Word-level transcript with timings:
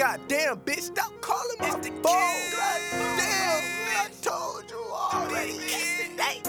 Goddamn, 0.00 0.56
bitch, 0.60 0.80
stop 0.80 1.12
calling 1.20 1.56
my 1.60 1.78
the 1.78 1.90
phone. 1.90 2.40
Goddamn, 2.56 3.60
I 3.98 4.08
told 4.22 4.64
you 4.70 4.78
already 4.78 5.52
yesterday. 5.52 6.40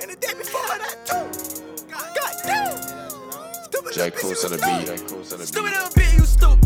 And 0.00 0.12
the 0.12 0.16
day 0.20 0.32
before 0.32 0.62
that, 0.78 1.04
too. 1.04 1.26
Goddamn. 2.14 3.64
Stupid 3.64 3.94
Jack 3.94 4.14
Cool 4.14 4.30
the 4.30 4.58
beat. 4.64 4.86
Stupid 5.44 5.72
little 5.72 5.88
bitch, 5.88 6.18
you 6.18 6.24
stupid. 6.24 6.65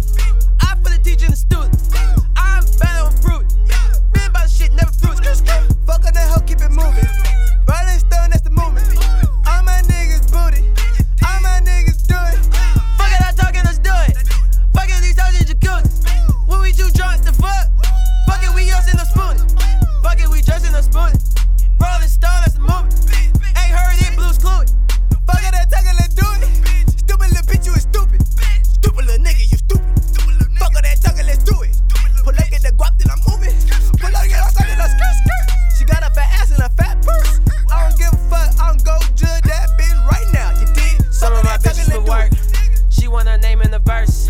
when 43.21 43.27
her 43.27 43.39
name 43.39 43.61
in 43.61 43.71
the 43.71 43.79
verse. 43.81 44.29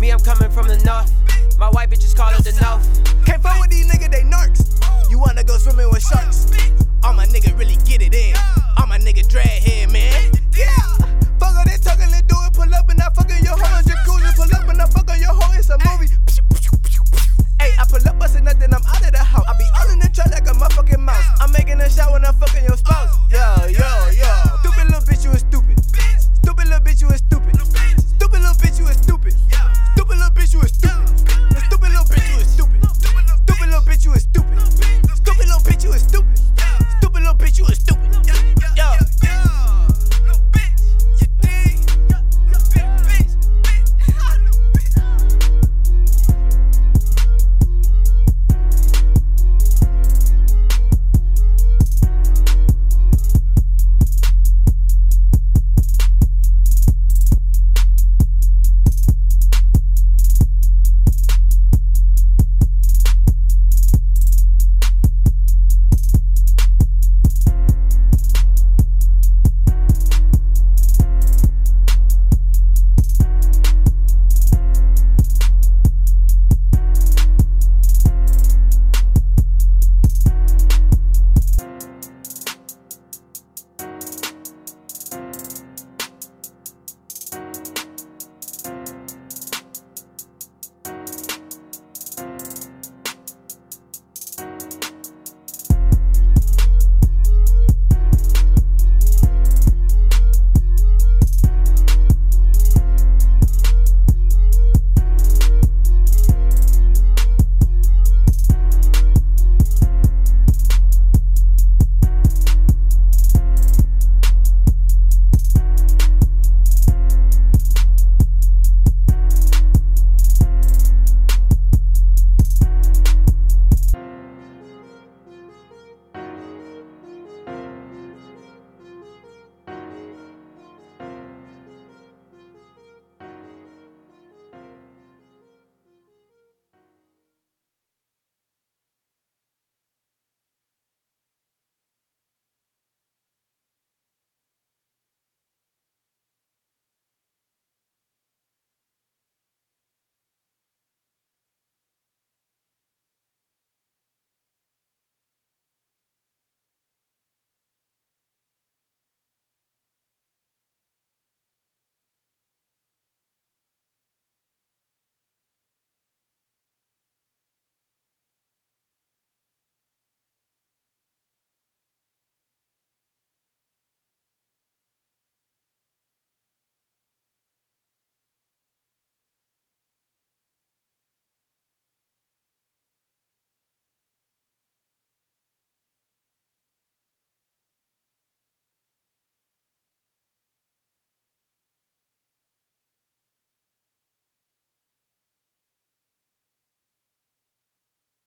Me, 0.00 0.10
I'm 0.10 0.18
coming 0.18 0.50
from 0.50 0.66
the 0.66 0.76
north. 0.84 1.12
My 1.58 1.68
white 1.70 1.90
bitches 1.90 2.16
call 2.16 2.30
it 2.34 2.42
the 2.42 2.50
north. 2.60 3.24
Can't 3.24 3.40
fuck 3.40 3.60
with 3.60 3.70
these 3.70 3.88
niggas, 3.88 4.10
they 4.10 4.22
narcs. 4.22 4.61